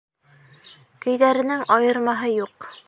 Көйҙәренең 1.05 1.63
айырмаһы 1.79 2.35
юҡ. 2.39 2.73